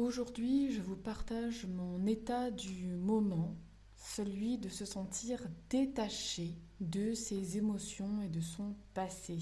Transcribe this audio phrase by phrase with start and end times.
[0.00, 3.54] Aujourd'hui, je vous partage mon état du moment,
[3.96, 5.38] celui de se sentir
[5.68, 9.36] détaché de ses émotions et de son passé.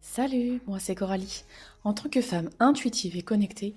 [0.00, 1.44] Salut, moi c'est Coralie.
[1.84, 3.76] En tant que femme intuitive et connectée,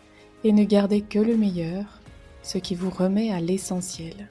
[0.43, 1.99] et ne gardez que le meilleur,
[2.43, 4.27] ce qui vous remet à l'essentiel.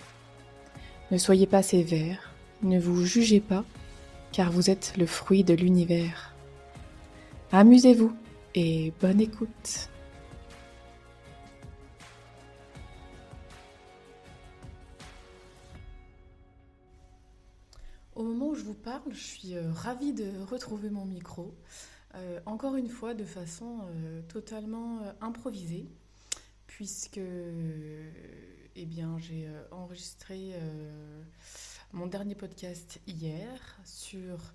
[1.11, 3.65] Ne soyez pas sévère, ne vous jugez pas,
[4.33, 6.35] car vous êtes le fruit de l'univers.
[7.53, 8.13] Amusez-vous
[8.55, 9.91] et bonne écoute.
[18.15, 21.55] Au moment où je vous parle, je suis euh, ravie de retrouver mon micro.
[22.17, 25.89] Euh, encore une fois, de façon euh, totalement improvisée,
[26.81, 27.21] puisque
[28.75, 30.55] eh bien, j'ai enregistré
[31.93, 34.55] mon dernier podcast hier sur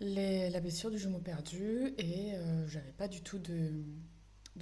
[0.00, 2.32] la blessure du jumeau perdu et
[2.66, 3.82] j'avais pas du tout de,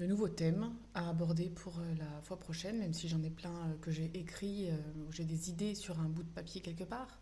[0.06, 4.08] nouveaux thèmes à aborder pour la fois prochaine, même si j'en ai plein que j'ai
[4.14, 4.68] écrit,
[5.10, 7.18] j'ai des idées sur un bout de papier quelque part.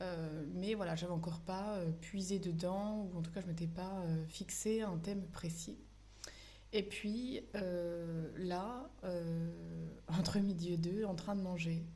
[0.00, 3.66] Euh, mais voilà, j'avais encore pas euh, puisé dedans, ou en tout cas, je m'étais
[3.66, 5.78] pas euh, fixé un thème précis.
[6.74, 7.40] Et puis
[8.36, 8.90] là,
[10.08, 11.86] entre midi et deux, en train de manger,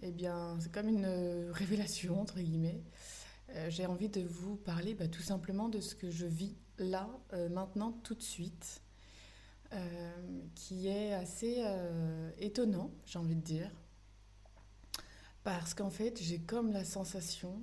[0.00, 2.82] eh bien, c'est comme une révélation, entre guillemets.
[3.68, 7.10] J'ai envie de vous parler bah, tout simplement de ce que je vis là,
[7.50, 8.80] maintenant, tout de suite,
[10.54, 11.62] qui est assez
[12.38, 13.70] étonnant, j'ai envie de dire.
[15.44, 17.62] Parce qu'en fait, j'ai comme la sensation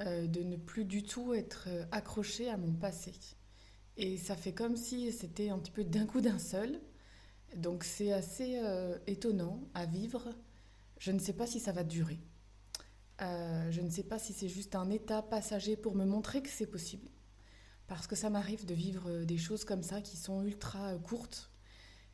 [0.00, 3.12] euh, de ne plus du tout être euh, accrochée à mon passé.
[3.96, 6.80] Et ça fait comme si c'était un petit peu d'un coup d'un seul.
[7.56, 10.34] Donc c'est assez euh, étonnant à vivre.
[10.98, 12.18] Je ne sais pas si ça va durer.
[13.20, 16.66] je ne sais pas si c'est juste un état passager pour me montrer que c'est
[16.66, 17.08] possible.
[17.86, 21.50] Parce que ça m'arrive de vivre des choses comme ça qui sont ultra courtes.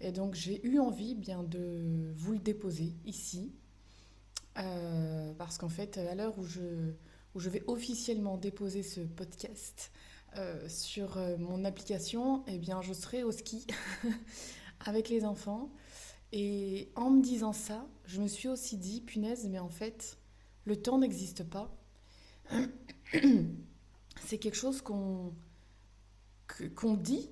[0.01, 3.53] Et donc j'ai eu envie bien de vous le déposer ici
[4.59, 6.93] euh, parce qu'en fait, à l'heure où je,
[7.35, 9.91] où je vais officiellement déposer ce podcast
[10.37, 13.67] euh, sur euh, mon application, eh bien, je serai au ski
[14.81, 15.71] avec les enfants.
[16.33, 20.19] Et en me disant ça, je me suis aussi dit, punaise, mais en fait,
[20.65, 21.75] le temps n'existe pas.
[24.25, 25.35] C'est quelque chose qu'on
[26.77, 27.31] qu'on dit.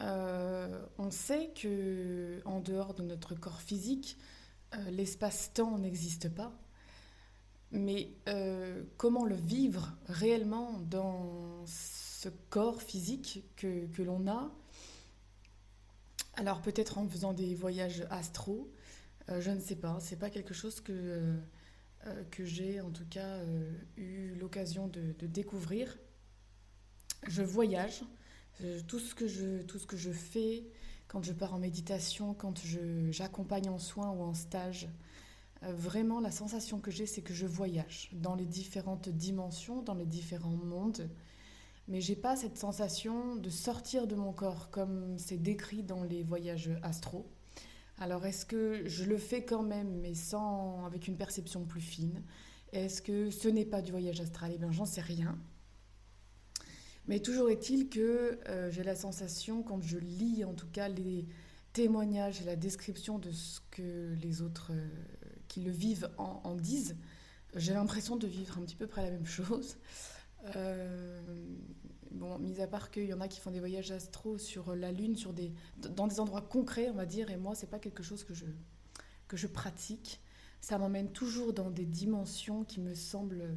[0.00, 4.16] on sait que en dehors de notre corps physique,
[4.90, 6.52] l'espace-temps n'existe pas.
[7.72, 11.64] Mais euh, comment le vivre réellement dans
[12.22, 14.50] ce corps physique que, que l'on a
[16.34, 18.70] Alors peut-être en faisant des voyages astro,
[19.28, 20.92] euh, je ne sais pas, c'est pas quelque chose que,
[22.06, 23.40] euh, que j'ai en tout cas
[23.96, 25.98] eu l'occasion de, découvrir.
[27.28, 28.02] Je voyage,
[28.88, 30.64] tout ce, que je, tout ce que je fais
[31.08, 32.60] quand je pars en méditation, quand
[33.10, 34.88] j'accompagne en soins ou en stage,
[35.64, 39.94] euh, vraiment, la sensation que j'ai, c'est que je voyage dans les différentes dimensions, dans
[39.94, 41.08] les différents mondes.
[41.92, 46.22] Mais j'ai pas cette sensation de sortir de mon corps comme c'est décrit dans les
[46.22, 47.30] voyages astro.
[47.98, 52.22] Alors est-ce que je le fais quand même, mais sans avec une perception plus fine?
[52.72, 54.52] Est-ce que ce n'est pas du voyage astral?
[54.54, 55.38] Eh bien, j'en sais rien.
[57.08, 61.26] Mais toujours est-il que euh, j'ai la sensation, quand je lis en tout cas les
[61.74, 64.88] témoignages et la description de ce que les autres euh,
[65.48, 66.96] qui le vivent en, disent,
[67.54, 69.76] j'ai l'impression de vivre un petit peu près la même chose.
[70.56, 71.20] Euh,
[72.10, 74.92] bon, mis à part qu'il y en a qui font des voyages astro sur la
[74.92, 78.02] Lune, sur des, dans des endroits concrets, on va dire, et moi, c'est pas quelque
[78.02, 78.46] chose que je,
[79.28, 80.20] que je pratique.
[80.60, 83.56] Ça m'emmène toujours dans des dimensions qui me semblent,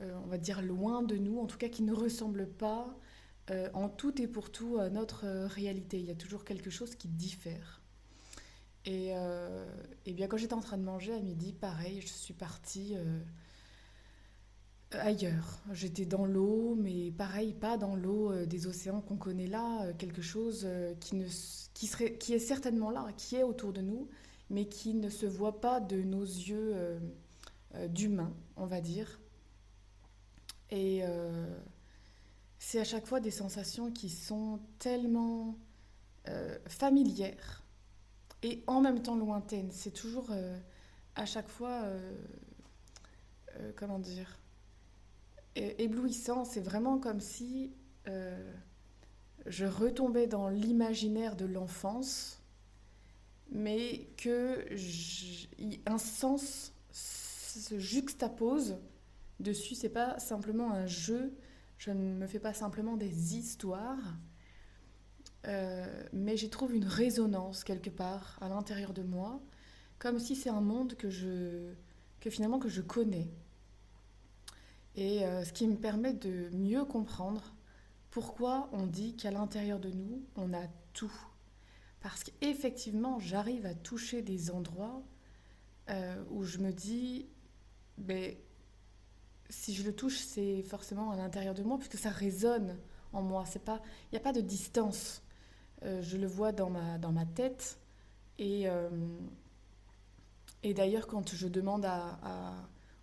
[0.00, 2.96] euh, on va dire, loin de nous, en tout cas qui ne ressemblent pas
[3.50, 5.98] euh, en tout et pour tout à notre réalité.
[5.98, 7.80] Il y a toujours quelque chose qui diffère.
[8.84, 9.12] Et,
[10.06, 12.96] et bien quand j'étais en train de manger à midi, pareil, je suis partie
[14.96, 15.60] ailleurs.
[15.72, 20.22] J'étais dans l'eau, mais pareil, pas dans l'eau euh, des océans qu'on connaît là, quelque
[20.22, 20.66] chose
[21.00, 21.26] qui, ne,
[21.74, 24.08] qui, serait, qui est certainement là, qui est autour de nous,
[24.50, 26.74] mais qui ne se voient pas de nos yeux
[27.88, 29.20] d'humains, on va dire.
[30.70, 31.02] Et
[32.58, 35.56] c'est à chaque fois des sensations qui sont tellement
[36.66, 37.62] familières
[38.42, 39.70] et en même temps lointaines.
[39.70, 40.30] C'est toujours
[41.14, 41.86] à chaque fois,
[43.76, 44.38] comment dire,
[45.56, 46.44] éblouissant.
[46.44, 47.72] C'est vraiment comme si
[48.08, 48.52] euh,
[49.46, 52.42] je retombais dans l'imaginaire de l'enfance,
[53.50, 54.66] mais que
[55.86, 58.78] un sens se juxtapose
[59.40, 59.74] dessus.
[59.74, 61.34] C'est pas simplement un jeu.
[61.78, 64.16] Je ne me fais pas simplement des histoires.
[65.48, 69.42] Euh, mais j'y trouve une résonance quelque part à l'intérieur de moi,
[69.98, 71.08] comme si c'est un monde que
[72.20, 73.28] que finalement que je connais
[74.94, 77.54] et euh, ce qui me permet de mieux comprendre
[78.10, 81.12] pourquoi on dit qu'à l'intérieur de nous, on a tout.
[82.00, 85.02] Parce qu'effectivement, j'arrive à toucher des endroits
[85.88, 87.26] euh, où je me dis,
[87.96, 88.34] ben,
[89.48, 92.76] si je le touche, c'est forcément à l'intérieur de moi, puisque ça résonne
[93.12, 93.44] en moi.
[93.54, 93.80] Il
[94.12, 95.22] n'y a pas de distance.
[95.84, 97.78] Euh, je le vois dans ma, dans ma tête.
[98.38, 98.66] Et,
[100.64, 102.56] et d'ailleurs, quand je demande à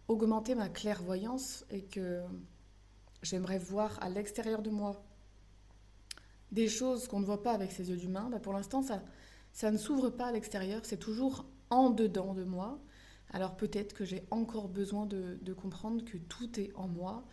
[0.09, 2.21] augmenter ma clairvoyance et que
[3.21, 5.01] j'aimerais voir à l'extérieur de moi
[6.51, 9.77] des choses qu'on ne voit pas avec ses yeux d'humain, bah pour l'instant, ça, ne
[9.77, 12.79] s'ouvre pas à l'extérieur, c'est toujours en dedans de moi.
[13.31, 17.23] Alors peut-être que j'ai encore besoin de, comprendre que tout est en moi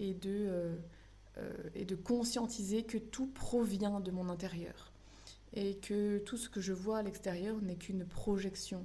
[0.00, 0.76] euh,
[1.38, 4.92] euh, et de conscientiser que tout provient de mon intérieur
[5.52, 8.84] et que tout ce que je vois à l'extérieur n'est qu'une projection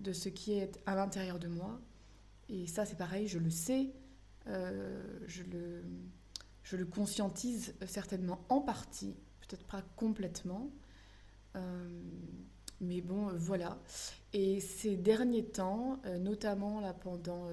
[0.00, 1.80] de ce qui est à l'intérieur de moi
[2.48, 3.90] et ça, c'est pareil, je le sais,
[4.46, 5.82] euh, je, le,
[6.62, 10.70] je le conscientise certainement en partie, peut-être pas complètement.
[11.56, 11.88] Euh,
[12.80, 13.78] mais bon, euh, voilà.
[14.32, 17.48] Et ces derniers temps, notamment là pendant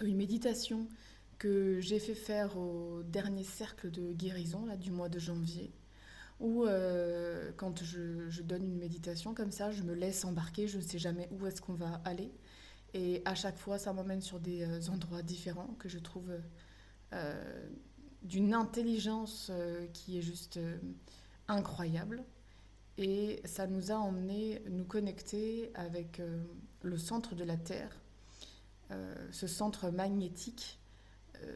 [0.00, 0.88] une méditation
[1.38, 5.72] que j'ai fait faire au dernier cercle de guérison là, du mois de janvier,
[6.40, 6.66] où
[7.56, 10.98] quand je, je, donne une méditation comme ça, je me laisse embarquer, je ne sais
[10.98, 12.32] jamais où est-ce qu'on va aller.
[12.94, 16.30] Et à chaque fois, ça m'emmène sur des euh, endroits différents que je trouve
[17.12, 17.68] euh,
[18.22, 20.60] d'une intelligence euh, qui est juste
[21.48, 22.24] incroyable.
[22.96, 26.22] Et ça nous a emmené nous connecter avec
[26.82, 27.90] le centre de la Terre,
[29.32, 30.78] ce centre magnétique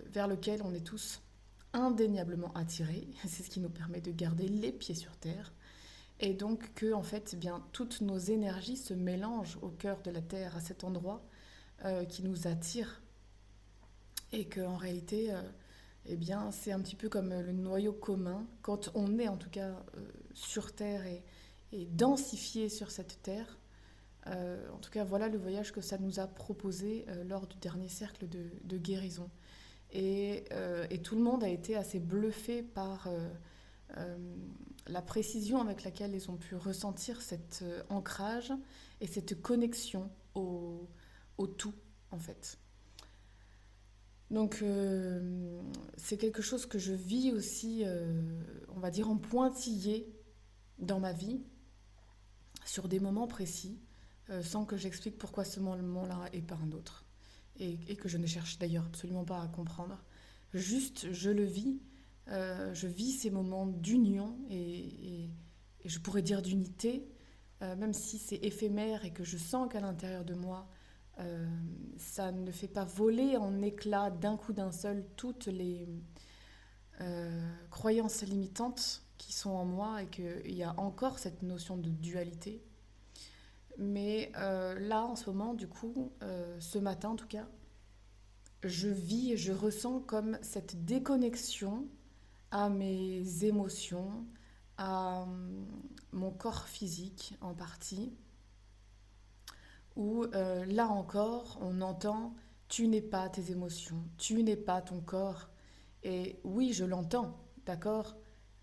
[0.06, 1.23] vers lequel on est tous
[1.73, 3.06] indéniablement attirés.
[3.29, 5.52] C'est ce qui nous permet de garder les pieds sur Terre.
[6.20, 10.11] Et donc que en fait, eh bien, toutes nos énergies se mélangent au cœur de
[10.11, 11.25] la Terre, à cet endroit
[11.85, 13.03] euh, qui nous attire.
[14.32, 15.41] Et qu'en réalité, euh,
[16.06, 18.47] eh bien, c'est un petit peu comme le noyau commun.
[18.62, 21.23] Quand on est en tout cas euh, sur Terre et,
[21.91, 23.59] densifié sur cette Terre,
[24.26, 28.26] en tout cas, voilà le voyage que ça nous a proposé lors du dernier cercle
[28.29, 29.31] de, guérison.
[29.93, 30.44] Et,
[31.03, 33.09] tout le monde a été assez bluffé par
[34.87, 38.52] la précision avec laquelle ils ont pu ressentir cet ancrage
[39.00, 40.88] et cette connexion au,
[41.56, 41.75] tout,
[42.11, 42.58] en fait.
[44.31, 45.61] Donc, euh,
[45.96, 50.12] c'est quelque chose que je vis aussi, euh, on va dire, en pointillé
[50.79, 51.41] dans ma vie,
[52.64, 53.81] sur des moments précis,
[54.31, 57.05] euh, sans que j'explique pourquoi ce moment-là et pas un autre.
[57.60, 60.05] Et, que je ne cherche d'ailleurs absolument pas à comprendre.
[60.55, 61.81] Juste, je le vis.
[62.29, 65.31] Je vis ces moments d'union et,
[65.85, 67.08] je pourrais dire d'unité,
[67.61, 70.69] même si c'est éphémère et que je sens qu'à l'intérieur de moi,
[71.20, 71.47] euh,
[71.97, 75.89] ça ne fait pas voler en éclats d'un coup d'un seul toutes les
[77.01, 81.89] euh, croyances limitantes qui sont en moi et qu'il y a encore cette notion de
[81.89, 82.63] dualité.
[83.79, 86.13] Mais euh, là, en ce moment, du coup,
[86.61, 87.49] ce matin en tout cas,
[88.65, 91.87] je vis et je ressens comme cette déconnexion
[92.50, 94.26] à mes émotions,
[94.76, 95.26] à
[96.12, 98.12] mon corps physique en partie,
[99.96, 102.34] où euh, là encore, on entend
[102.69, 105.48] tu n'es pas tes émotions, tu n'es pas ton corps.
[106.02, 108.17] Et oui, je l'entends, d'accord?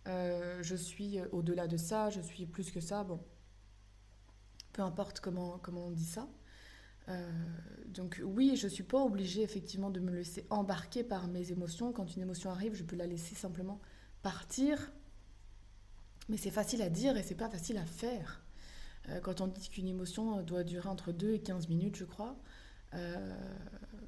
[0.07, 3.19] Euh, Je suis au-delà de ça, je suis plus que ça, bon.
[4.73, 6.27] Peu importe comment, comment on dit ça.
[7.09, 7.31] Euh,
[7.87, 11.91] donc oui, je ne suis pas obligée effectivement de me laisser embarquer par mes émotions.
[11.93, 13.79] Quand une émotion arrive, je peux la laisser simplement
[14.21, 14.91] partir.
[16.27, 18.43] Mais c'est facile à dire et c'est pas facile à faire.
[19.09, 22.35] Euh, quand on dit qu'une émotion doit durer entre 2 et 15 minutes, je crois,
[22.95, 23.33] euh,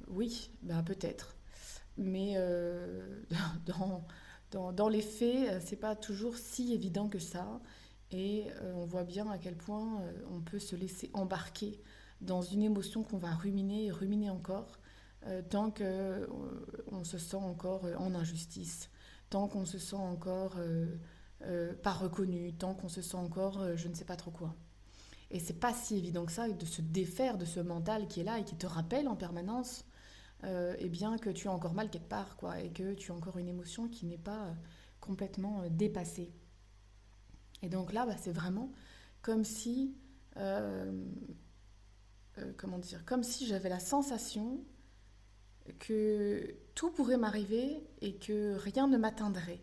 [0.08, 1.36] oui, ben peut-être.
[1.96, 2.34] Mais
[3.66, 4.04] dans,
[4.50, 7.60] dans, dans, les faits, c'est pas toujours si évident que ça.
[8.10, 10.00] Et on voit bien à quel point
[10.30, 11.82] on peut se laisser embarquer
[12.20, 14.78] dans une émotion qu'on va ruminer et ruminer encore
[15.50, 18.88] tant qu'on se sent encore en injustice,
[19.30, 20.56] tant qu'on se sent encore
[21.82, 24.54] pas reconnu, tant qu'on se sent encore je ne sais pas trop quoi.
[25.30, 28.24] Et c'est pas si évident que ça de se défaire de ce mental qui est
[28.24, 29.84] là et qui te rappelle en permanence
[30.44, 33.14] euh, eh bien, que tu as encore mal quelque part, quoi, et que tu as
[33.14, 34.52] encore une émotion qui n'est pas euh,
[35.00, 36.32] complètement euh, dépassée.
[37.62, 38.70] Et donc là, bah, c'est vraiment
[39.20, 39.96] comme si,
[42.56, 44.60] comment dire, comme si j'avais la sensation
[45.78, 49.60] que tout pourrait m'arriver et que rien ne m'atteindrait.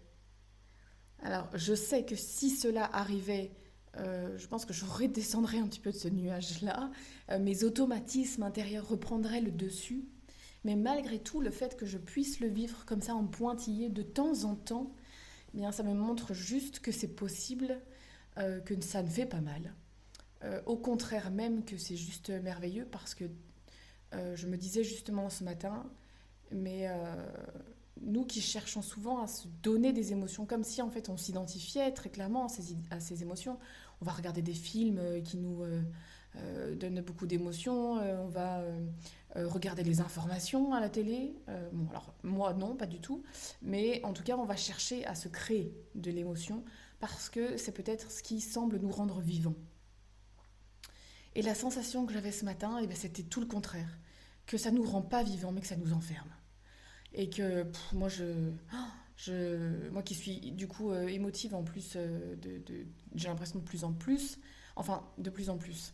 [1.23, 3.51] Alors, je sais que si cela arrivait
[3.97, 6.91] euh, je pense que je redescendrais un petit peu de ce nuage-là.
[7.31, 10.05] Euh, mes automatismes intérieurs reprendraient le dessus.
[10.63, 14.01] Mais malgré tout, le fait que je puisse le vivre comme ça en pointillé de
[14.01, 14.93] temps en temps,
[15.53, 17.79] eh bien, ça me montre juste que c'est possible,
[18.37, 19.73] euh, que ça ne fait pas mal.
[20.65, 23.25] Au contraire même que c'est juste merveilleux parce que
[24.11, 25.89] je me disais justement ce matin,
[26.51, 26.87] mais
[28.01, 31.91] nous qui cherchons souvent à se donner des émotions comme si en fait on s'identifiait
[31.91, 32.47] très clairement
[32.91, 33.57] à ces émotions,
[34.01, 35.81] on va regarder des films euh, qui nous euh,
[36.37, 38.61] euh, donnent beaucoup d'émotions, on va
[39.35, 41.35] regarder les informations à la télé.
[41.73, 43.23] bon, alors moi non, pas du tout,
[43.61, 46.63] mais en tout cas, on va chercher à se créer de l'émotion
[46.99, 49.55] parce que c'est peut-être ce qui semble nous rendre vivants.
[51.35, 53.99] Et la sensation que j'avais ce matin, eh ben, c'était tout le contraire,
[54.45, 56.29] que ça nous rend pas vivants, mais que ça nous enferme.
[57.13, 58.51] Et que moi, je,
[59.17, 62.35] je, moi qui suis du coup euh, émotive en plus, euh,
[63.15, 64.39] j'ai l'impression de plus en plus,
[64.75, 65.93] enfin de plus en plus.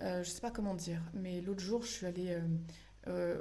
[0.00, 2.38] Euh, je sais pas comment dire, mais l'autre jour je suis allée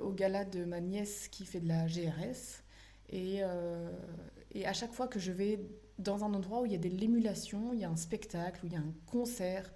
[0.02, 2.62] au gala de ma nièce qui fait de la GRS
[3.10, 5.60] et à chaque fois que je vais
[5.98, 8.68] dans un endroit où il y a de l'émulation, il y a un spectacle, où
[8.68, 9.72] il y a un concert,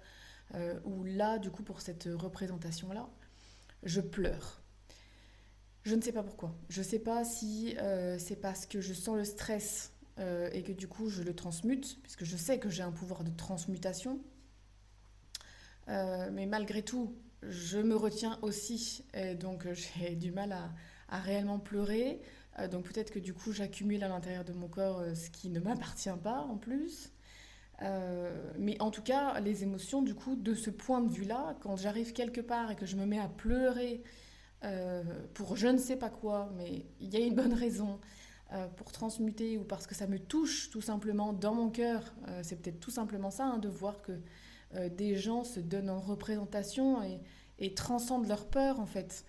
[0.84, 3.08] où là du coup pour cette représentation là,
[3.82, 4.60] je pleure
[5.82, 6.54] je ne sais pas pourquoi.
[6.68, 10.62] Je ne sais pas si euh, c'est parce que je sens le stress euh, et
[10.62, 14.20] que du coup je le transmute, puisque je sais que j'ai un pouvoir de transmutation.
[15.88, 19.04] Euh, mais malgré tout, je me retiens aussi,
[19.38, 22.20] donc j'ai du mal à, réellement pleurer.
[22.70, 26.08] donc peut-être que du coup j'accumule à l'intérieur de mon corps ce qui ne m'appartient
[26.22, 27.10] pas en plus.
[28.58, 32.12] Mais en tout cas, les émotions, du coup, de ce point de vue-là, quand j'arrive
[32.12, 34.02] quelque part et que je me mets à pleurer
[34.62, 37.98] euh, pour je ne sais pas quoi, mais il y a une bonne raison
[38.52, 42.14] euh, pour transmuter ou parce que ça me touche tout simplement dans mon cœur.
[42.28, 44.12] Euh, c'est peut-être tout simplement ça, hein, de voir que
[44.96, 47.18] des gens se donnent en représentation et,
[47.58, 49.24] et transcendent leur peur en fait.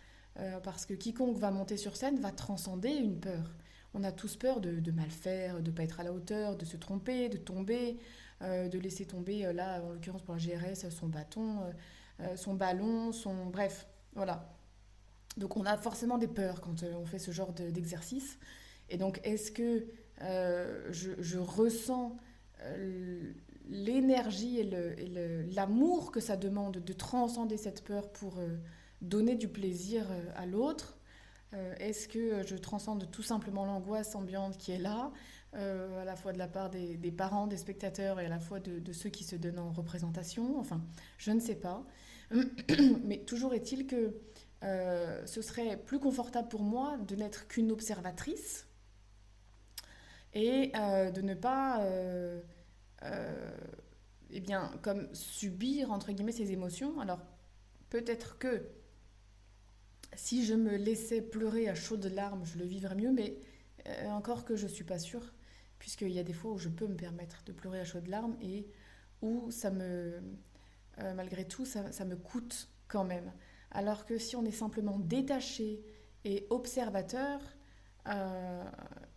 [0.64, 3.56] parce que quiconque va monter sur scène va transcender une peur.
[3.96, 6.58] On a tous peur de, de mal faire, de ne pas être à la hauteur,
[6.58, 7.98] de se tromper, de tomber,
[8.42, 11.72] de laisser tomber, là en l'occurrence pour la GRS, son bâton,
[12.36, 13.46] son ballon, son...
[13.46, 14.52] Bref, voilà.
[15.38, 18.38] Donc on a forcément des peurs quand euh, on fait ce genre d'exercice.
[18.90, 19.86] Et donc est-ce que
[20.22, 22.18] euh, je, ressens
[22.64, 23.34] euh,
[23.70, 28.40] l'énergie et l'amour que ça demande de transcender cette peur pour
[29.02, 30.06] donner du plaisir
[30.36, 30.98] à l'autre
[31.80, 35.12] Est-ce que je transcende tout simplement l'angoisse ambiante qui est là,
[35.54, 38.94] à la fois de la part des, parents, des spectateurs et à la fois de,
[38.94, 40.82] ceux qui se donnent en représentation Enfin,
[41.18, 41.86] je ne sais pas.
[43.04, 44.14] Mais toujours est-il que
[44.64, 48.68] euh, ce serait plus confortable pour moi de n'être qu'une observatrice
[50.34, 52.40] et euh, de ne pas, euh,
[54.30, 57.00] eh bien, comme subir entre guillemets ces émotions.
[57.00, 57.20] Alors
[57.90, 58.68] peut-être que
[60.16, 63.38] si je me laissais pleurer à chaudes larmes, je le vivrais mieux, mais
[64.06, 65.34] encore que je suis pas sûre,
[65.82, 68.38] puisqu'il y a des fois où je peux me permettre de pleurer à chaudes larmes
[68.40, 68.68] et
[69.24, 70.22] où ça me,
[71.16, 73.34] malgré tout, ça, ça me coûte quand même.
[73.72, 75.84] Alors que si on est simplement détaché
[76.24, 77.40] et observateur,
[78.08, 78.64] euh,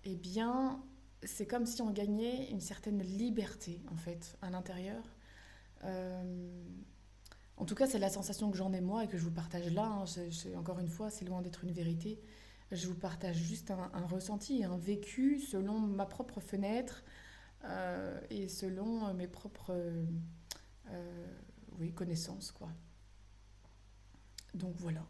[0.05, 0.83] eh bien,
[1.23, 5.05] c'est comme si on gagnait une certaine liberté, en fait, à l'intérieur.
[5.85, 6.65] Euh,
[7.59, 9.71] en tout cas, c'est la sensation que j'en ai moi et que je vous partage
[9.71, 9.85] là.
[9.85, 10.05] Hein.
[10.57, 12.21] encore une fois, c'est loin d'être une vérité.
[12.73, 17.05] Je vous partage juste un, ressenti, un vécu selon ma propre fenêtre
[17.65, 19.75] euh, et selon mes propres
[21.79, 22.69] oui, connaissances, quoi.
[24.55, 25.07] Donc voilà.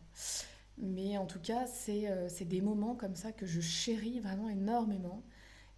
[0.79, 5.23] Mais en tout cas, euh, c'est des moments comme ça que je chéris vraiment énormément.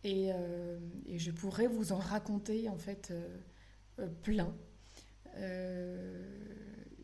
[0.04, 0.78] Et, euh,
[1.14, 4.54] je pourrais vous en raconter en fait euh, plein.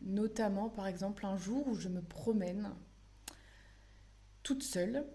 [0.01, 2.71] notamment, par exemple, un jour où je me promène
[4.43, 5.05] toute seule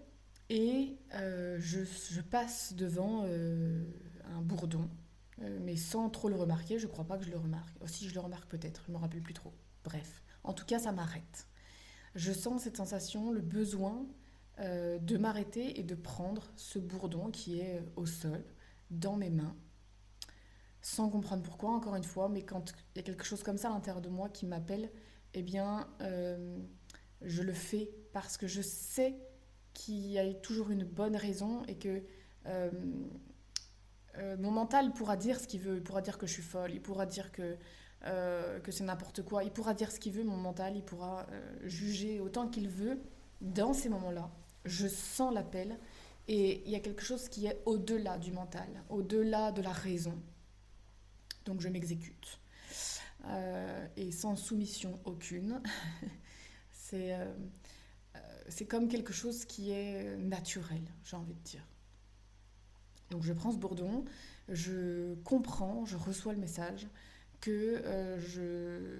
[0.49, 4.89] et je, je, passe devant un bourdon.
[5.61, 7.75] mais sans trop le remarquer, je crois pas que je le remarque.
[7.81, 9.53] Aussi, je le remarque peut-être, je me rappelle plus trop.
[9.83, 11.47] Bref, en tout cas, ça m'arrête.
[12.15, 14.07] Je sens cette sensation, le besoin
[14.57, 18.43] de m'arrêter et de prendre ce bourdon qui est au sol,
[18.89, 19.55] dans mes mains,
[20.81, 23.69] sans comprendre pourquoi, encore une fois, mais quand il y a quelque chose comme ça
[23.69, 24.91] à l'intérieur de moi qui m'appelle,
[25.33, 26.57] eh bien, euh,
[27.21, 29.15] je le fais parce que je sais
[29.73, 32.03] qu'il y a toujours une bonne raison et que
[32.45, 32.71] euh,
[34.17, 36.71] euh, mon mental pourra dire ce qu'il veut, il pourra dire que je suis folle,
[36.73, 37.57] il pourra dire que,
[38.03, 41.27] que c'est n'importe quoi, il pourra dire ce qu'il veut, mon mental, il pourra
[41.63, 42.99] juger autant qu'il veut.
[43.41, 44.31] Dans ces moments-là,
[44.65, 45.77] je sens l'appel
[46.27, 50.17] et il y a quelque chose qui est au-delà du mental, au-delà de la raison
[51.49, 52.39] donc je m'exécute.
[53.25, 55.61] Euh, et sans soumission aucune.
[56.71, 57.33] c'est euh, euh,
[58.49, 61.65] c'est comme quelque chose qui est naturel, j'ai envie de dire.
[63.11, 64.05] Donc je prends ce bourdon,
[64.47, 66.87] je comprends, je reçois le message
[67.41, 67.81] que,
[68.19, 68.99] je,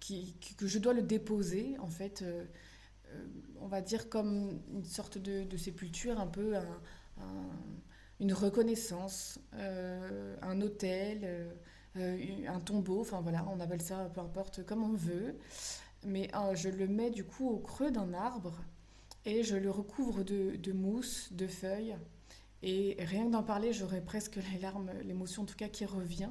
[0.00, 2.24] qui, que je dois le déposer, en fait,
[3.60, 6.54] on va dire comme une sorte de, sépulture, un peu
[8.20, 11.48] une reconnaissance, un hôtel
[11.98, 15.36] euh, un tombeau, enfin voilà, on appelle ça peu importe comme on veut.
[16.04, 18.60] Mais euh, je le mets du coup au creux d'un arbre
[19.28, 21.96] et je le recouvre de, mousse, de feuilles.
[22.62, 26.30] Et rien que d'en parler, j'aurais presque les larmes, l'émotion en tout cas qui revient.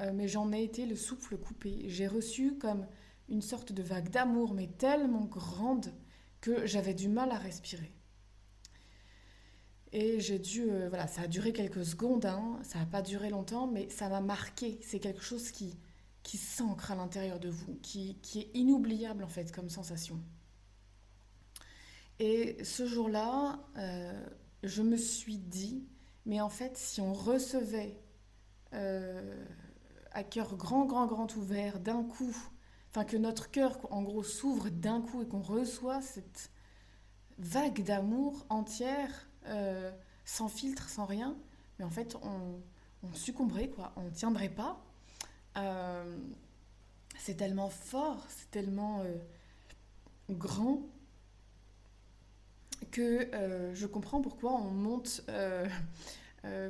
[0.00, 1.84] Euh, mais j'en ai été le souffle coupé.
[1.86, 2.86] J'ai reçu comme
[3.28, 5.92] une sorte de vague d'amour, mais tellement grande
[6.40, 7.92] que j'avais du mal à respirer.
[9.92, 13.30] Et j'ai dû, euh, voilà, ça a duré quelques secondes, hein, ça n'a pas duré
[13.30, 14.80] longtemps, mais ça m'a marqué.
[14.82, 15.78] C'est quelque chose qui,
[16.24, 20.20] qui s'ancre à l'intérieur de vous, qui, qui, est inoubliable en fait comme sensation.
[22.20, 24.26] Et ce jour-là, euh,
[24.64, 25.86] je me suis dit,
[26.26, 28.00] mais en fait, si on recevait
[28.74, 29.44] euh,
[30.12, 32.36] à cœur grand, grand, grand ouvert, d'un coup,
[32.90, 36.50] enfin que notre cœur en gros s'ouvre d'un coup et qu'on reçoit cette
[37.38, 39.92] vague d'amour entière, euh,
[40.24, 41.36] sans filtre, sans rien.
[41.78, 42.60] Mais en fait, on,
[43.14, 43.92] succomberait, quoi.
[43.96, 44.84] On ne tiendrait pas.
[47.16, 49.02] C'est tellement fort, c'est tellement
[50.28, 50.82] grand
[52.90, 53.28] que
[53.74, 55.24] je comprends pourquoi on monte,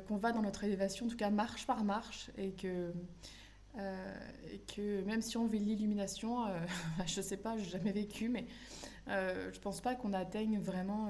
[0.07, 2.91] qu'on va dans notre élévation, en tout cas marche par marche, et que,
[5.05, 6.45] même si on vit l'illumination,
[7.05, 8.45] je ne sais pas, j'ai jamais vécu, mais
[9.07, 11.09] je pense pas qu'on atteigne vraiment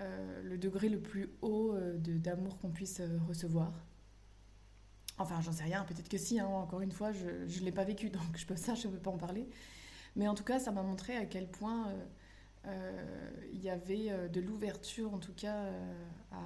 [0.00, 3.72] euh, le degré le plus haut euh, d'amour qu'on puisse euh, recevoir.
[5.18, 7.84] Enfin, j'en sais rien, peut-être que si, hein, encore une fois, je ne l'ai pas
[7.84, 9.48] vécu, donc je peux ça, je ne peux pas en parler.
[10.16, 11.92] Mais en tout cas, ça m'a montré à quel point
[13.52, 15.66] il y avait de l'ouverture, en tout cas,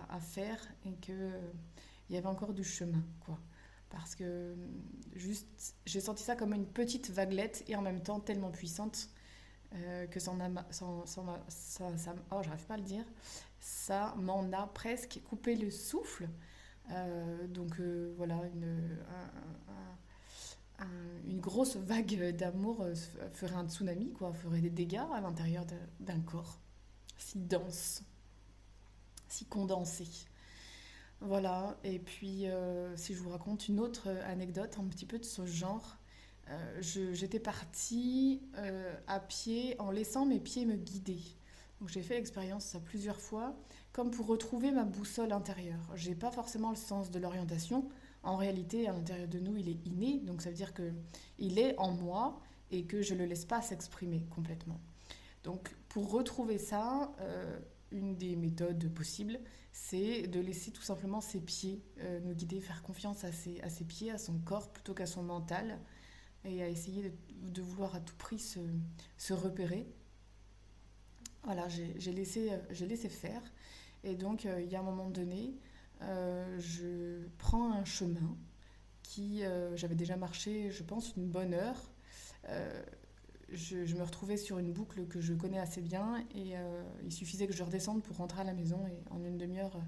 [0.08, 1.32] à, faire, et qu'il
[2.08, 3.38] il y avait encore du chemin, quoi.
[3.90, 4.54] Parce que
[5.14, 9.08] juste, j'ai senti ça comme une petite vaguelette, et en même temps tellement puissante
[9.74, 10.32] euh, que ça,
[10.80, 11.04] oh,
[12.42, 13.04] j'arrive pas à le dire,
[13.60, 16.28] ça m'en a presque coupé le souffle.
[16.90, 18.98] Euh, donc euh, voilà, une,
[21.26, 22.86] une grosse vague d'amour
[23.32, 25.64] ferait un tsunami, quoi, ferait des dégâts à l'intérieur
[26.00, 26.58] d'un corps
[27.16, 28.02] si dense,
[29.28, 30.06] si condensé.
[31.20, 32.46] Voilà, et puis
[32.94, 35.98] si je vous raconte une autre anecdote un petit peu de ce genre,
[36.50, 41.20] euh, j'étais partie euh, à pied en laissant mes pieds me guider.
[41.80, 43.54] Donc j'ai fait l'expérience ça plusieurs fois,
[43.92, 45.92] comme pour retrouver ma boussole intérieure.
[45.94, 47.88] J'ai pas forcément le sens de l'orientation.
[48.22, 50.92] En réalité, à l'intérieur de nous, il est inné, donc ça veut dire que
[51.38, 54.80] il est en moi et que je le laisse pas s'exprimer complètement.
[55.44, 57.58] Donc pour retrouver ça, euh,
[57.92, 59.38] une des méthodes possibles,
[59.72, 61.80] c'est de laisser tout simplement ses pieds
[62.24, 65.78] nous guider, faire confiance à ses, pieds, à son corps plutôt qu'à son mental
[66.44, 69.86] et à essayer de, vouloir à tout prix se, repérer.
[71.44, 72.50] Voilà, j'ai laissé,
[72.80, 73.42] laissé faire.
[74.04, 75.54] Et donc, euh, il y a un moment donné,
[76.02, 78.36] euh, je prends un chemin
[79.02, 81.90] qui, euh, j'avais déjà marché, je pense, une bonne heure.
[83.50, 86.54] Je, je, me retrouvais sur une boucle que je connais assez bien et
[87.02, 89.78] il suffisait que je redescende pour rentrer à la maison et en une demi-heure,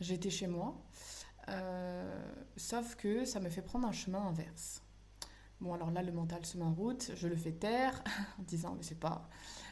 [0.00, 0.80] j'étais chez moi.
[2.56, 4.82] sauf que ça me fait prendre un chemin inverse.
[5.62, 8.02] Bon, alors là, le mental se met en route, je le fais taire
[8.40, 9.28] en disant, mais c'est pas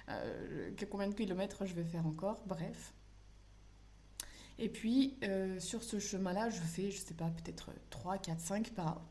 [0.09, 2.95] euh, combien de kilomètres je vais faire encore, bref.
[4.61, 8.71] Et puis, euh, sur ce chemin-là, je fais, je sais pas, peut-être 3, 4, 5
[8.75, 9.03] pas.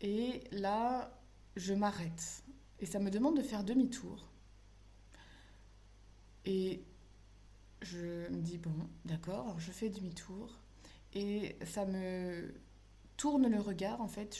[0.00, 1.16] Et là,
[1.54, 2.42] je m'arrête.
[2.80, 4.28] Et ça me demande de faire demi-tour.
[6.44, 6.82] Et
[7.82, 8.74] je me dis, bon,
[9.04, 10.58] d'accord, je fais demi-tour.
[11.14, 12.52] Et ça me
[13.16, 14.36] tourne le regard, en fait,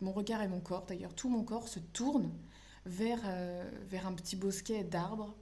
[0.00, 2.32] mon regard et mon corps d'ailleurs, tout mon corps se tourne
[2.86, 5.32] vers, euh, vers un petit bosquet d'arbres.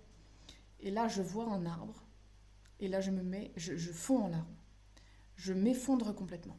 [0.80, 2.03] Et là, je vois un arbre.
[2.80, 4.56] Et là, je me mets, je, fonds en larmes.
[5.36, 6.58] Je m'effondre complètement.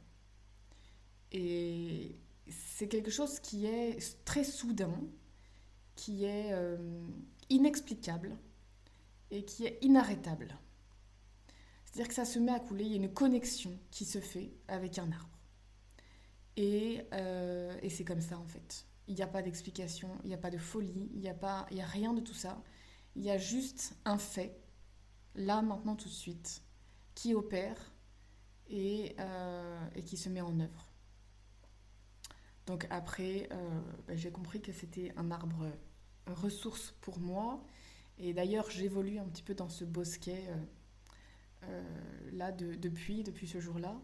[1.32, 2.15] Et
[2.47, 4.93] c'est quelque chose qui est très soudain,
[5.95, 6.78] qui est euh,
[7.49, 8.38] inexplicable
[9.32, 10.58] et qui est inarrêtable.
[11.84, 14.51] C'est-à-dire que ça se met à couler, il y a une connexion qui se fait
[14.67, 15.39] avec un arbre.
[16.58, 18.86] Et, euh, et c'est comme ça en fait.
[19.08, 21.86] Il n'y a pas d'explication, il n'y a pas de folie, il n'y a, a
[21.86, 22.62] rien de tout ça.
[23.15, 24.60] Il y a juste un fait,
[25.36, 26.62] là, maintenant, tout de suite,
[27.13, 27.93] qui opère
[28.67, 30.91] et, euh, et qui se met en œuvre.
[32.65, 35.67] Donc après, euh, bah, j'ai compris que c'était un arbre
[36.28, 37.63] ressource pour moi.
[38.17, 40.48] Et d'ailleurs, j'évolue un petit peu dans ce bosquet
[41.63, 41.84] euh,
[42.32, 43.95] là depuis, depuis ce jour-là.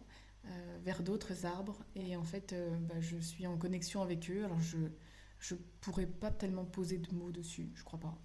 [0.47, 1.83] Euh, vers d'autres arbres.
[1.95, 4.43] Et en fait, euh, bah, je suis en connexion avec eux.
[4.43, 8.17] Alors, je ne pourrais pas tellement poser de mots dessus, je crois pas.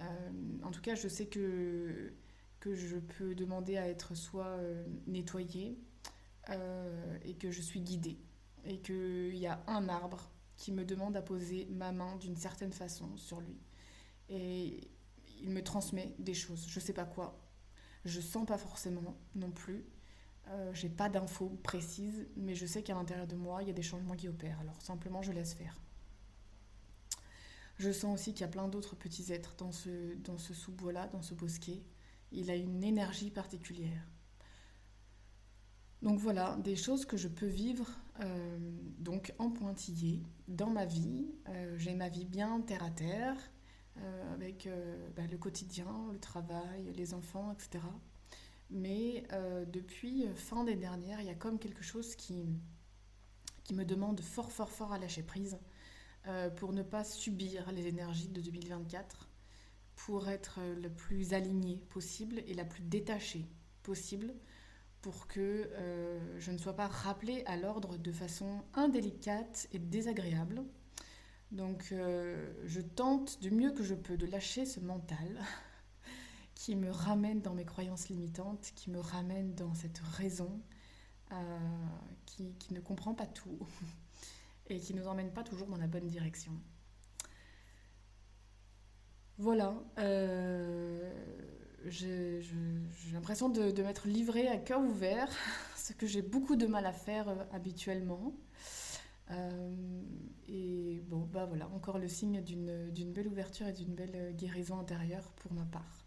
[0.00, 0.30] Euh,
[0.62, 2.14] en tout cas, je sais que,
[2.62, 4.56] que je peux demander à être soit
[5.08, 5.76] nettoyée
[7.24, 8.20] et que je suis guidée.
[8.64, 12.72] Et qu'il y a un arbre qui me demande à poser ma main d'une certaine
[12.72, 13.58] façon sur lui.
[14.28, 14.92] Et
[15.42, 16.64] il me transmet des choses.
[16.68, 17.36] Je sais pas quoi.
[18.04, 19.84] Je sens pas forcément non plus.
[20.46, 23.74] Euh, j'ai pas d'infos précises, mais je sais qu'à l'intérieur de moi, il y a
[23.74, 24.60] des changements qui opèrent.
[24.60, 25.80] Alors simplement, je laisse faire.
[27.78, 31.08] Je sens aussi qu'il y a plein d'autres petits êtres dans ce, dans ce sous-bois-là,
[31.08, 31.82] dans ce bosquet.
[32.32, 34.06] Il a une énergie particulière.
[36.02, 37.88] Donc voilà, des choses que je peux vivre
[38.20, 38.58] euh,
[38.98, 41.26] donc en pointillé dans ma vie.
[41.48, 43.36] Euh, j'ai ma vie bien terre à terre,
[44.32, 44.66] avec
[45.14, 47.84] bah, le quotidien, le travail, les enfants, etc.
[48.72, 52.46] Mais euh, depuis euh, fin des dernières, il y a comme quelque chose qui,
[53.72, 55.58] me demande fort, fort, fort à lâcher prise
[56.26, 59.28] euh, pour ne pas subir les énergies de 2024,
[59.96, 63.46] pour être le plus aligné possible et la plus détachée
[63.82, 64.34] possible
[65.00, 65.68] pour que
[66.38, 70.62] je ne sois pas rappelée à l'ordre de façon indélicate et désagréable.
[71.50, 75.40] Donc je tente du mieux que je peux de lâcher ce mental
[76.54, 80.62] qui me ramène dans mes croyances limitantes, qui me ramène dans cette raison
[81.32, 81.58] euh,
[82.26, 83.58] qui, qui, ne comprend pas tout
[84.68, 86.52] et qui ne nous emmène pas toujours dans la bonne direction.
[89.38, 91.12] Voilà, euh,
[91.86, 92.42] j'ai
[93.12, 95.28] l'impression de, m'être livrée à cœur ouvert,
[95.76, 98.34] ce que j'ai beaucoup de mal à faire euh, habituellement.
[100.48, 105.32] et bon, bah voilà, encore le signe d'une belle ouverture et d'une belle guérison intérieure
[105.36, 106.02] pour ma part.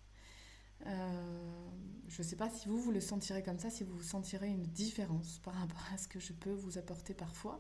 [0.85, 1.69] Euh,
[2.07, 4.63] je ne sais pas si vous, vous le sentirez comme ça, si vous sentirez une
[4.63, 7.59] différence par rapport à ce que je peux vous apporter parfois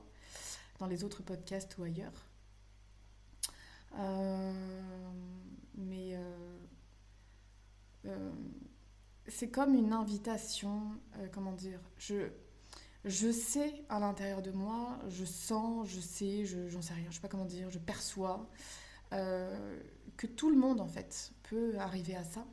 [0.79, 2.27] dans les autres podcasts ou ailleurs.
[3.97, 4.53] Euh,
[5.75, 6.17] mais
[8.05, 8.31] euh,
[9.27, 10.81] c'est comme une invitation,
[11.31, 12.29] comment dire, je,
[13.03, 17.15] je sais à l'intérieur de moi, je sens, je sais, je, j'en sais rien, je
[17.15, 18.49] sais pas comment dire, je perçois
[19.11, 22.45] que tout le monde en fait peut arriver à ça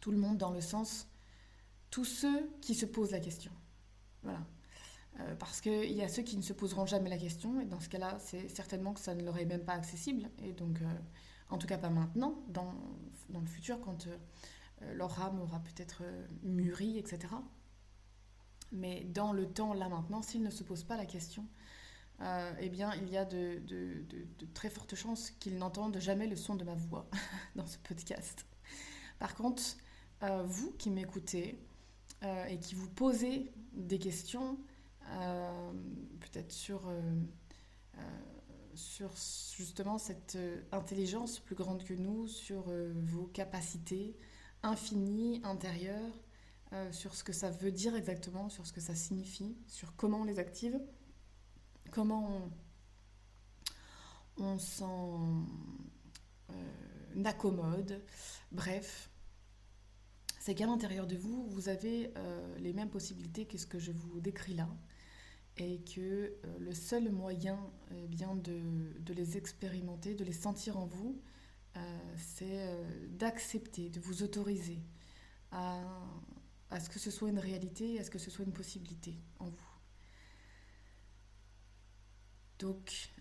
[0.00, 1.06] tout le monde dans le sens
[1.90, 3.52] tous ceux qui se posent la question.
[4.22, 4.40] Voilà.
[5.18, 7.80] Euh, parce qu'il y a ceux qui ne se poseront jamais la question, et dans
[7.80, 10.86] ce cas-là, c'est certainement que ça ne leur est même pas accessible, et donc, euh,
[11.48, 12.74] en tout cas pas maintenant, dans,
[13.32, 16.02] le futur, quand euh, leur âme aura peut-être
[16.42, 17.34] mûri, etc.
[18.72, 21.46] Mais dans le temps, là maintenant, s'ils ne se posent pas la question,
[22.60, 23.62] eh bien, il y a de,
[24.52, 27.08] très fortes chances qu'ils n'entendent jamais le son de ma voix
[27.56, 28.46] dans ce podcast.
[29.18, 29.62] Par contre,
[30.44, 31.58] vous qui m'écoutez
[32.22, 34.58] et qui vous posez des questions,
[36.20, 37.00] peut-être sur, euh,
[38.74, 39.10] sur
[39.56, 40.38] justement cette
[40.72, 44.16] intelligence plus grande que nous, sur vos capacités
[44.62, 46.22] infinies, intérieures,
[46.92, 50.24] sur ce que ça veut dire exactement, sur ce que ça signifie, sur comment on
[50.24, 50.78] les active,
[51.90, 52.48] comment
[54.36, 55.44] on, s'en
[57.24, 58.00] accommode,
[58.52, 59.10] bref,
[60.40, 63.92] c'est qu'à l'intérieur de vous, vous avez euh, les mêmes possibilités que ce que je
[63.92, 64.68] vous décris là,
[65.60, 70.86] et que euh, le seul moyen eh bien, de, les expérimenter, de les sentir en
[70.86, 71.20] vous,
[71.76, 72.66] euh, c'est
[73.10, 74.82] d'accepter, de vous autoriser
[75.52, 75.80] à,
[76.70, 79.50] à, ce que ce soit une réalité, à ce que ce soit une possibilité en
[79.50, 79.76] vous.
[82.58, 83.12] Donc,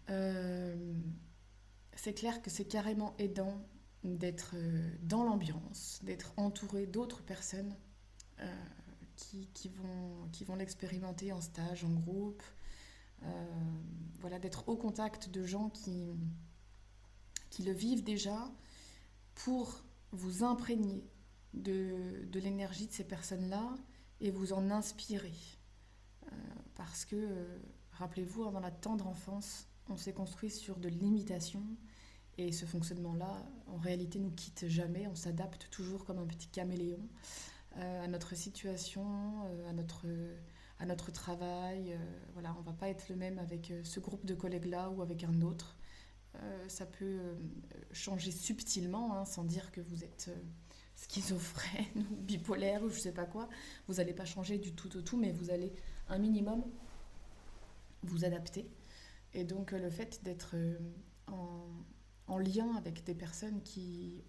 [1.96, 3.62] c'est clair que c'est carrément aidant
[4.04, 7.76] d'être euh, dans l'ambiance, d'être entouré d'autres personnes
[8.40, 8.46] euh,
[9.54, 12.44] qui, vont, qui vont l'expérimenter en stage, en groupe.
[14.20, 16.08] voilà, d'être au contact de gens qui,
[17.50, 18.50] qui le vivent déjà
[19.36, 21.04] pour vous imprégner
[21.54, 23.76] de, de l'énergie de ces personnes-là
[24.22, 25.34] et vous en inspirer.
[26.76, 27.46] parce que,
[27.92, 31.64] rappelez-vous, dans la tendre enfance, on s'est construit sur de l'imitation.
[32.38, 35.08] Et ce fonctionnement-là, en réalité, nous quitte jamais.
[35.08, 39.06] On s'adapte toujours comme un petit caméléon euh, à notre situation,
[39.46, 40.06] euh, à, notre,
[40.80, 41.94] à notre travail.
[41.94, 41.98] Euh,
[42.34, 45.42] voilà, on va pas être le même avec ce groupe de collègues-là ou avec un
[45.42, 45.78] autre.
[46.68, 47.20] ça peut
[47.92, 50.30] changer subtilement, hein, sans dire que vous êtes
[50.96, 53.50] schizophrène ou bipolaire ou je sais pas quoi.
[53.88, 55.74] Vous n'allez pas changer du tout au tout, mais vous allez
[56.08, 56.64] un minimum
[58.04, 58.70] vous adapter.
[59.34, 60.56] Et donc le fait d'être
[61.28, 61.68] en,
[62.28, 64.24] en, lien avec des personnes qui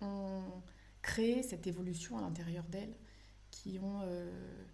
[0.00, 0.62] ont
[1.02, 2.96] créé cette évolution à l'intérieur d'elles,
[3.50, 4.64] qui ont euh,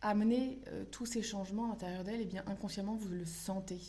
[0.00, 3.80] amené euh, tous ces changements à l'intérieur d'elles, et eh bien inconsciemment vous le sentez.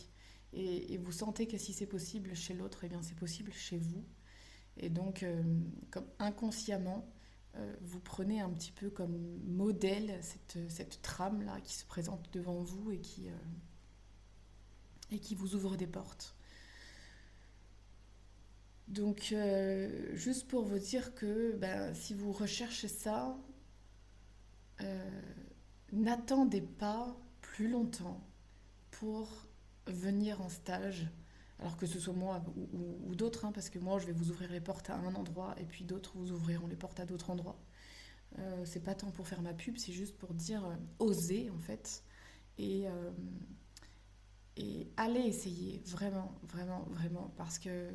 [0.52, 3.78] Et, vous sentez que si c'est possible chez l'autre, et eh bien c'est possible chez
[3.78, 4.04] vous.
[4.76, 5.42] Et donc, euh,
[5.90, 7.08] comme inconsciemment,
[7.80, 12.92] vous prenez un petit peu comme modèle cette, cette trame-là qui se présente devant vous
[12.92, 13.26] et qui,
[15.10, 16.36] et qui vous ouvre des portes.
[18.90, 23.38] Donc, euh, juste pour vous dire que ben, si vous recherchez ça,
[24.82, 25.20] euh,
[25.92, 28.20] n'attendez pas plus longtemps
[28.90, 29.46] pour
[29.86, 31.06] venir en stage,
[31.60, 32.42] alors que ce soit moi
[33.06, 35.54] ou, d'autres, hein, parce que moi je vais vous ouvrir les portes à un endroit
[35.58, 37.60] et puis d'autres vous ouvriront les portes à d'autres endroits.
[38.38, 40.62] Euh, c'est pas tant pour faire ma pub, c'est juste pour dire
[40.98, 42.02] oser en fait.
[42.58, 42.86] Et
[44.60, 47.92] et allez essayer, vraiment, vraiment, vraiment, parce que euh,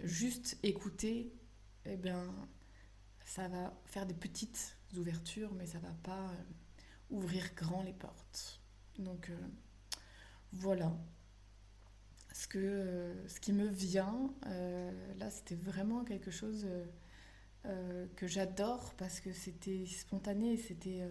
[0.00, 1.32] juste écouter,
[1.84, 2.34] eh bien,
[3.24, 6.34] ça va faire des petites ouvertures, mais ça va pas euh,
[7.10, 8.60] ouvrir grand les portes.
[8.98, 9.36] Donc euh,
[10.52, 10.92] voilà.
[12.32, 14.32] Ce, que, ce qui me vient,
[15.18, 16.68] là, c'était vraiment quelque chose
[17.64, 21.02] que j'adore parce que c'était spontané, c'était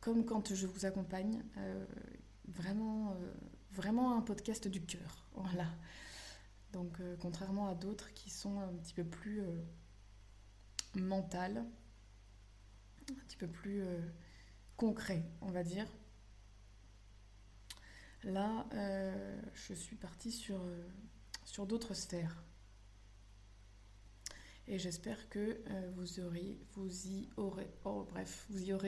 [0.00, 1.84] comme quand je vous accompagne, euh,
[2.48, 3.32] vraiment, euh,
[3.72, 5.26] vraiment un podcast du cœur.
[5.34, 5.66] Voilà.
[6.72, 9.42] Donc, euh, contrairement à d'autres qui sont un petit peu plus
[10.94, 11.64] mentales,
[13.10, 13.82] un petit peu plus
[14.76, 15.86] concrets, on va dire.
[18.22, 18.66] Là,
[19.54, 20.60] je suis partie sur,
[21.66, 22.44] d'autres sphères.
[24.70, 28.06] Et j'espère que euh, vous, aurez, vous y aurez, oh,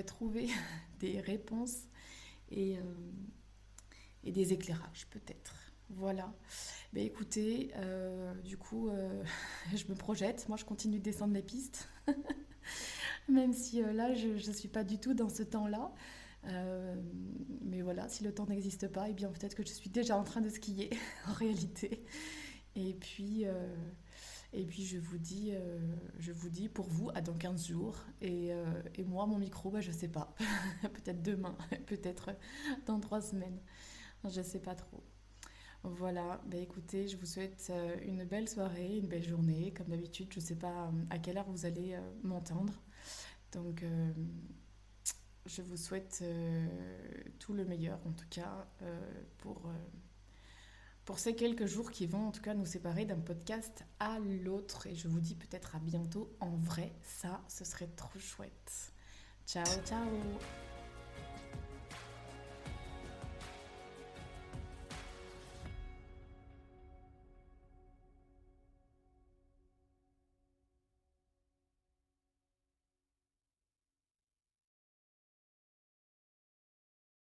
[0.06, 0.48] trouvé
[1.00, 1.88] des réponses
[2.52, 2.80] euh,
[4.22, 5.56] et des éclairages peut-être.
[5.96, 6.32] Voilà.
[6.92, 8.90] Ben écoutez, euh, du coup,
[9.74, 10.48] je me projette.
[10.48, 11.88] Moi, je continue de descendre les pistes.
[13.28, 15.92] Même si là, je ne suis pas du tout dans ce temps-là.
[17.62, 20.24] mais voilà, si le temps n'existe pas, eh bien peut-être que je suis déjà en
[20.24, 20.90] train de skier
[21.28, 22.04] en réalité.
[22.74, 23.46] Et puis,
[24.54, 25.78] et puis je vous dis, euh,
[26.18, 28.04] je vous dis pour vous à dans 15 jours.
[28.20, 28.64] Et, euh,
[29.06, 30.34] moi, mon micro, bah, je sais pas.
[30.82, 32.30] peut-être demain, peut-être
[32.86, 33.58] dans 3 semaines.
[34.24, 35.02] Je sais pas trop.
[35.84, 39.72] Voilà, bah, écoutez, je vous souhaite euh, une belle soirée, une belle journée.
[39.76, 42.72] Comme d'habitude, je ne sais pas à quelle heure vous allez m'entendre.
[43.52, 43.84] Donc,
[45.44, 46.24] je vous souhaite
[47.38, 48.66] tout le meilleur, en tout cas,
[49.38, 49.70] pour
[51.04, 54.86] pour ces quelques jours qui vont en tout cas nous séparer d'un podcast à l'autre.
[54.86, 56.92] Et je vous dis peut-être à bientôt en vrai.
[57.02, 58.92] Ça, ce serait trop chouette.
[59.46, 60.71] Ciao, ciao